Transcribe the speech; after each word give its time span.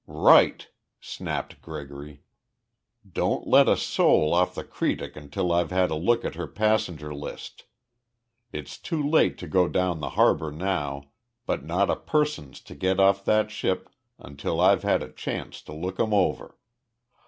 "Right!" 0.07 0.67
snapped 0.99 1.61
Gregory. 1.61 2.23
"Don't 3.07 3.45
let 3.45 3.69
a 3.69 3.77
soul 3.77 4.33
off 4.33 4.55
the 4.55 4.63
Cretic 4.63 5.15
until 5.15 5.51
I've 5.51 5.69
had 5.69 5.91
a 5.91 5.95
look 5.95 6.25
at 6.25 6.33
her 6.33 6.47
passenger 6.47 7.13
list. 7.13 7.65
It's 8.51 8.79
too 8.79 9.07
late 9.07 9.37
to 9.37 9.47
go 9.47 9.67
down 9.67 9.99
the 9.99 10.09
harbor 10.17 10.51
now, 10.51 11.11
but 11.45 11.63
not 11.63 11.91
a 11.91 11.95
person's 11.95 12.61
to 12.61 12.73
get 12.73 12.99
off 12.99 13.23
that 13.25 13.51
ship 13.51 13.89
until 14.17 14.59
I've 14.59 14.81
had 14.81 15.03
a 15.03 15.11
chance 15.13 15.61
to 15.61 15.71
look 15.71 15.99
'em 15.99 16.15
over. 16.15 16.57